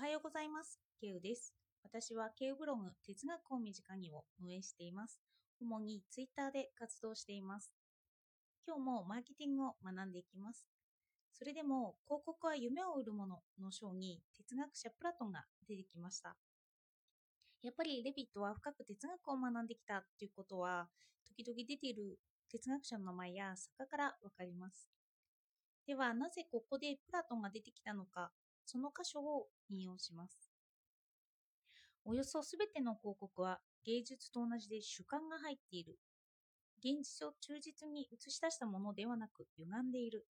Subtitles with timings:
[0.00, 0.80] はようございます。
[0.98, 1.52] ケウです。
[1.84, 5.20] 私はケウブログ哲学を身近にを運営しています。
[5.60, 7.70] 主にツイッターで活動しています。
[8.66, 10.64] 今日もマーケティングを学んでいきます。
[11.34, 16.34] それでも広告は夢を売るものの章に哲学者プラトンが出てきました。
[17.60, 20.88] やっぱりレビットは深く哲学を学んできたということは
[21.36, 22.16] 時々出ている
[22.50, 24.88] 哲学者の名前や作家からわかります。
[25.86, 28.30] ではなぜここでプラトンが出てきたのか
[28.64, 30.50] その箇所を引用します。
[32.04, 35.98] およそすべての広告は芸術と同じで主観が入っている。
[36.78, 40.26] 現実を忠実に映し出したものではなく歪んでいる。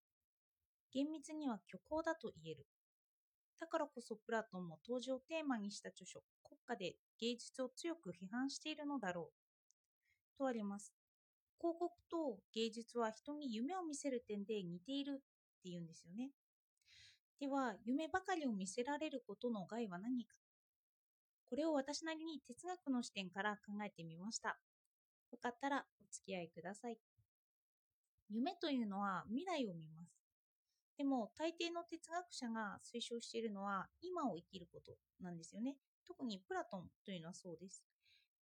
[0.92, 2.68] 厳密には虚構だと言える。
[3.60, 9.48] だからこそプラトンも当時をテーマにした著書、国家で芸術を強く批判しているのだろう。
[10.38, 10.94] とあります。
[11.60, 16.32] 広告と芸術は人に夢を見せる点で似ているっていうんですよね。
[17.40, 20.34] では、夢ばかりを見せられることの害は何か？
[21.50, 24.58] これを私なりに哲学の視点から考えてみました。
[25.32, 26.98] よかったらお付き合いください。
[28.30, 30.20] 夢というのは未来を見ます。
[30.98, 35.78] でも、大抵の哲学者が推奨しているのは今を生きることなんですよね。
[36.08, 37.84] 特にプラトンというのはそうです。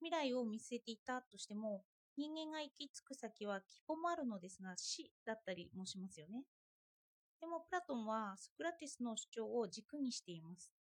[0.00, 1.84] 未来を見据えていたとしても、
[2.16, 6.44] 人間が行き着く先は希望もあるのですが死だったりもしますよね。
[7.40, 10.72] でもプラトンはソクラテスの主張を軸にしています。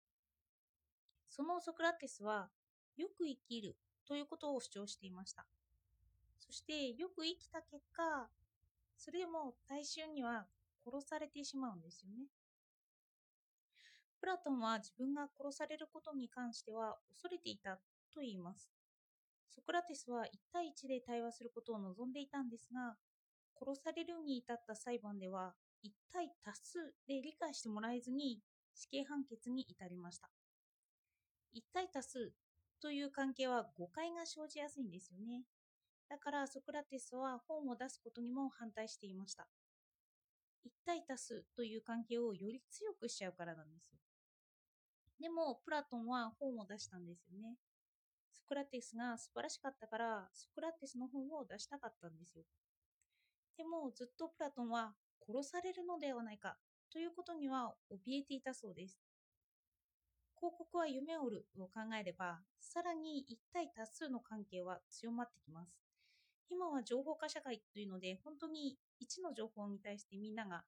[1.28, 2.50] そのソクラテスは
[2.96, 5.46] よく生きるということを主張していました。
[6.38, 8.28] そしてよく生きた結果、
[8.96, 10.46] それでも大衆には
[10.84, 12.26] 殺されてしまうんですよね。
[14.20, 17.80] プラトンは自分が殺されることに関しては恐れていた
[18.12, 18.70] と言います。
[19.50, 22.96] ソクラテスは1対1で対話することを望んでいたんですが、
[23.58, 28.40] 殺されるに至った裁判では1対多数で理解してもらえずに
[28.74, 30.30] 死刑判決に至りました。
[31.54, 32.32] 1対多数
[32.80, 35.44] という関係は誤解が生じやすいんですよね。
[36.08, 39.46] だからソクラテスは本を出すことにも反対していました。
[40.64, 43.98] 1対多数という関係をより強くしちゃうからなんですよ。
[45.20, 47.56] でも、プラトンは本を出したんですよね。
[48.32, 52.44] ソクラテスが素晴らしかったから、ソクラテスの本を出したかったんですよ。
[53.56, 54.94] でも、ずっとプラトンは
[55.26, 56.56] 殺されるのではないか
[56.90, 59.00] ということには怯えていたそうです。
[60.36, 65.72] 広告は夢を売るを考えれば、さらに1対多数の関係は強まってきます。
[66.50, 70.64] 今は情報化社会というので、本当に1の情報に対してみんなが、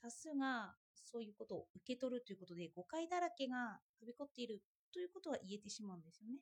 [0.00, 4.62] 多数がそういうことを受け取るということで、誤解だらけがはびこっている
[4.92, 6.38] ということは言えてしまうんですよね。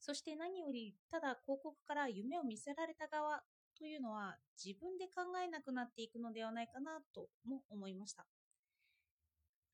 [0.00, 3.42] そして何より、ただ広告から夢を見せられた側
[3.78, 8.26] というのは自分で考えなくなっていくのではないかなとも思いました。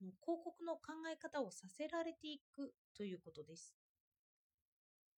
[0.01, 3.75] 広告の考え方をさせられていくということです。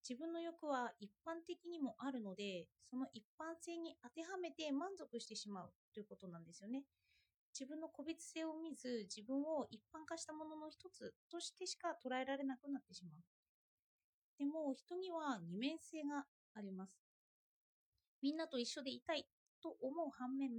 [0.08, 6.84] 自分の欲は一般的にもあるので、その一般性に当てはめて満足してしまうということなんですよね。
[7.52, 13.14] 自分の個別性を見ず、自分を一般化したものの一つとしてしか捉えられなくなってしまう。
[14.38, 16.24] でも、人には二面性が
[16.54, 17.09] あります。
[18.22, 19.26] みんなと一緒でいたい
[19.62, 20.50] と思う反面、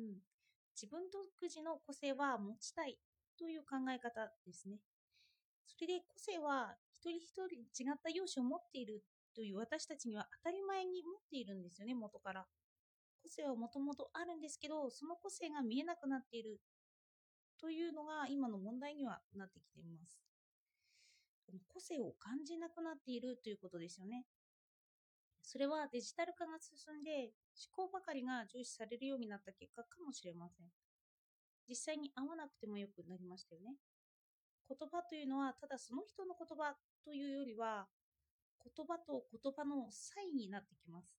[0.76, 2.98] 自分独自の個性は持ちたい
[3.38, 4.80] という考え方ですね。
[5.66, 9.04] それで個性は一人一人違った容姿を持っている
[9.36, 12.46] という私たちには当たり前に持っているんですよね、元から。
[13.24, 16.60] 個性はもともとあるんですけど、その個性が見えなくなっている
[17.60, 20.20] というのが今の問題にはなってきています。
[21.68, 24.26] 個性を感じなくなっているということですよね。
[25.42, 27.34] それはデジタル化が進んで
[27.76, 30.68] 思考ばかりが重視されるようになった結果かもしれません。
[31.68, 33.76] 実際に会わなくてもよくなりましたよね。
[34.68, 37.88] 言葉というのはただその人の言葉というよりは
[38.64, 41.12] 言葉と言葉の差異になってきます。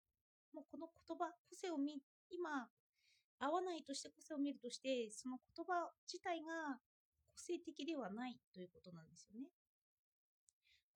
[0.54, 1.98] もうこの言葉、個性を見、
[2.30, 2.68] 今、
[3.40, 6.78] 合わないとして個性を見るとして、その言葉自体が
[7.34, 9.48] 個性的ではないということなんですよね。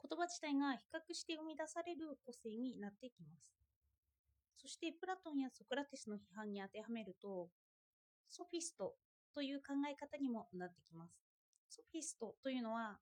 [0.03, 3.57] 言葉自体が比較して生み出される個性になってきます。
[4.57, 7.49] そしてプラトンやソクラテスの批判に当てはめると、
[8.29, 8.95] ソフィスト
[9.35, 11.15] という考え方にもなってきます。
[11.69, 12.99] ソフィストというのは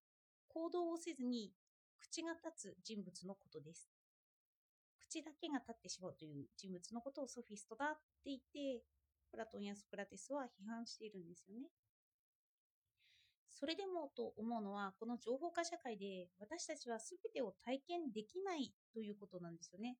[0.48, 1.52] 行動をせずに
[2.00, 3.88] 口が立つ人物のことです。
[5.00, 7.94] 口だけが立ってしまうという人物のことをソフィストだっ
[8.24, 8.82] て言って、
[9.30, 11.68] プラトンやソクラテスは批判しているんですよね。
[13.54, 19.96] それでもと思うのは、この情報化社会で私たちは全てを体験できないということなんですよね。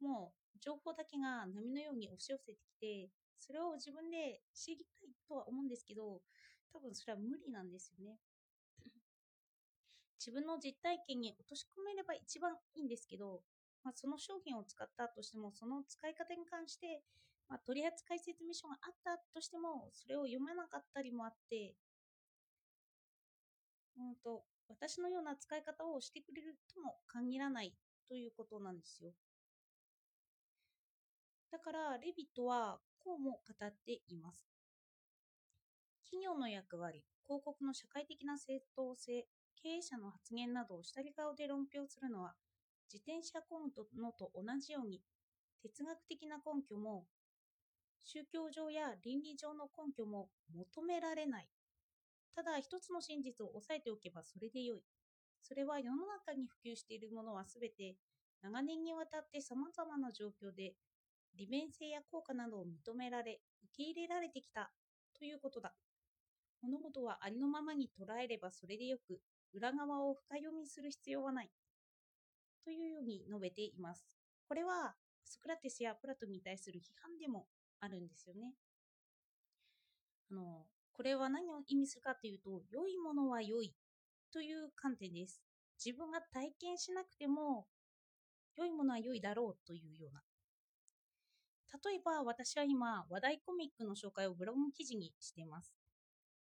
[0.00, 6.22] もう情報だけが波のように押し寄せてきて、それを自分で知りたいとは思うんですけど、
[6.72, 8.18] 多分それは無理なんですよね。
[10.18, 13.42] 自分の実体験に落とし込めれば一番いいんですけど、
[13.82, 17.02] まあ、その商品を使ったとしても、その使い方に関して、
[17.48, 21.74] まあ、取扱説明書があったとしても、それを読まなかったりもあって、
[23.98, 27.74] うんと、私のような使い方をしてくれるとも限らない
[28.08, 29.12] ということなんですよ。
[31.50, 34.48] だから、レビットはこうも語っています。
[36.04, 39.26] 企業の役割、広告の社会的な正当性、
[39.62, 42.34] 経営者の発言などを下り顔で論評するのは、
[42.92, 45.02] 自転車コントのと同じように、
[45.62, 47.06] 哲学的な根拠も、
[48.02, 51.48] 宗教上や倫理上の根拠も求められない。
[52.38, 54.82] ただ一つの真実を押さえておけばそれでよい。
[55.42, 57.96] それは世の中に普及しているものはすべて
[58.44, 60.74] 長年にわたって様々な状況で
[61.34, 64.70] 利便性や効果などを認められ、受け入れられてきた
[65.18, 65.74] ということだ。
[66.62, 69.20] 物事はありのままに捉えればそれでよく、
[69.52, 71.50] 裏側を深読みする必要はない。
[72.64, 74.16] というように述べています。
[74.46, 74.94] これは
[75.24, 77.48] ソクラテスやプラトンに対する批判でも
[77.80, 78.54] あるんですよね。
[80.30, 80.66] あの
[80.98, 83.72] これは何を意味するかというと、良いものは良い
[84.32, 85.40] という観点です。
[85.78, 87.68] 自分が体験しなくても、
[88.56, 90.20] 良いものは良いだろうというような。
[91.88, 95.72] 例えば私は今、話題コミックの紹介をブログ記事にしています。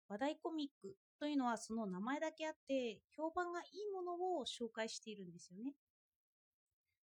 [0.07, 5.73] 話題コミックというのはその名前だけあって、評判がいいものを紹介しているんですよね。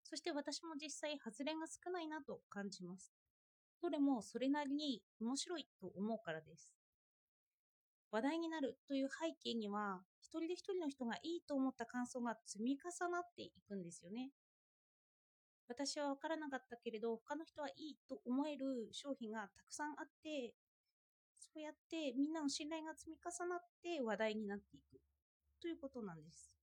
[0.03, 3.11] そして私も実際、外れが少ないなと感じます。
[3.81, 6.71] どれもそれなりに面白いと思うからです。
[8.11, 14.31] 話題になるという背景には、一人で一人の人がいいと思った感想が積み重なっていくんですよね。
[15.67, 20.53] 私は分からなかったけれど、他の人はいいと思える商品がたくさんあって、
[21.39, 24.99] そうやってみんなの信頼が積み重なって話題になっていく
[25.61, 26.57] ということなんです。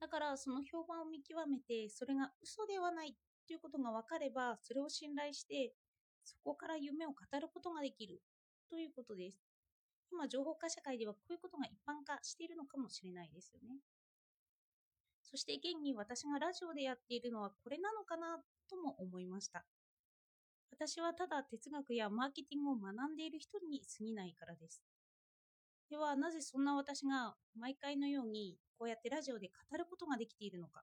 [0.00, 5.72] だからその評判を見極めて、それが嘘ではないということが分かれば、それを信頼して、
[6.24, 8.20] そこから夢を語ることができる
[8.70, 9.53] ということです。
[10.10, 13.78] 今、情報化社会ではこういうことが一般化しているのかもしれないですよね。
[15.22, 19.64] そして現に私がラジオでやっているのはこれなのかなとも思いました。
[20.70, 24.82] 私はただ哲学やマーケティングを学んでいる人に過ぎないからです。
[25.90, 30.82] では、なぜそんな私が毎回のようにこうやってラジオで語ることができているのか。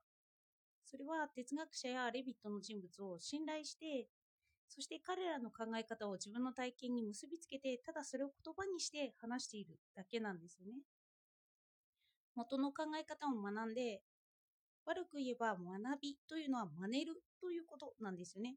[0.84, 4.08] それは哲学者やレビットの人物を信頼して、
[4.74, 10.80] そして彼らの考え方を自分の体験に結びつけて、ただそれを言葉にして話しているだけなんですよね。
[12.34, 14.00] 元の考え方を学んで、
[14.86, 18.56] 悪く言えば学びというのは真似るということなんですよね。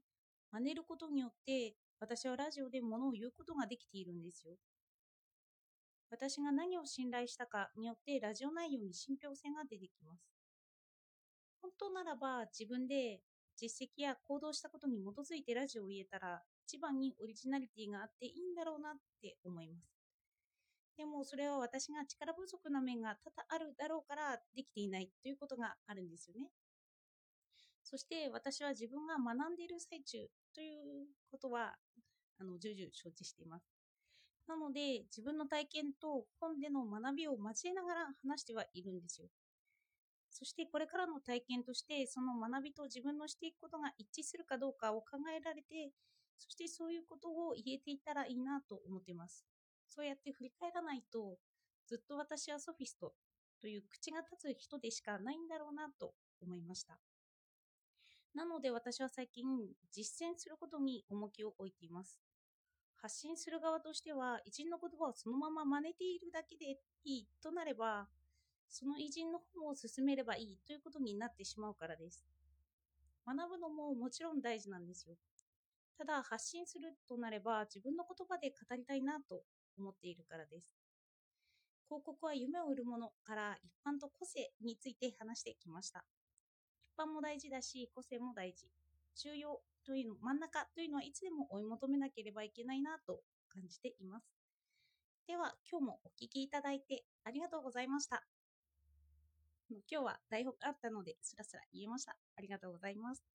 [0.51, 4.53] 真似ることによって私はラジオで物を言うことができているんですよ。
[6.09, 10.23] 私が何を信頼したかによってラジオ内容に信憑性が出てきます。
[11.61, 13.19] 本当ならば自分で
[13.57, 19.95] 実績や行動したことに基づいてラジオを言えたら一番にオリジナリティがあっていいんだろうなって思います。
[20.97, 26.49] でもそれは私が力不足な面が多々あるだろうからできていないということがあるんですよね。
[27.83, 31.75] そして私は自分が学んでいる最中ということは
[32.39, 33.65] あの重々承知しています。
[34.47, 39.27] なので自分の体験と本での学びを交えながら話してはいるんですよ。
[40.35, 45.93] そしてこれからの体験としてその学びと自分のしていくことが一致するかどうかを考えられて
[46.37, 49.45] そしてそういうことを言えていたらいいなと思ってます。
[49.87, 51.37] そうやって振り返らないと、
[51.87, 53.13] ずっと私はソフィスト
[53.61, 56.99] という口が立つ人でしかないんだろうなと思いました。
[58.33, 59.45] なので私は最近
[59.93, 62.19] 実践することに重きを置いています。
[62.97, 68.09] 発信する側としては偉人の言葉をそのまま真似ているだけでいいとなれば、
[68.69, 72.25] その偉人の本を進めればいいということになってしまうからです。
[73.25, 75.15] 学ぶのももちろん大事なんですよ。
[75.97, 79.43] ただ発信するとなれば自分の言葉で語りたいなと
[79.77, 80.75] 思っているからです。
[81.87, 86.03] 広告は夢を売るものから一般と個性について話してきました。
[86.95, 88.67] 一般も大事だし、個性も大事。
[89.15, 94.27] 重要というの、真ん中というのはいつでも追い求めなければいけないなと感じています。
[95.27, 98.25] では、今日もお聴きいただいてありがとうございました。
[99.69, 102.17] 今日は台本あったので、スラスラ言えました。
[102.35, 103.34] ありがとうございます。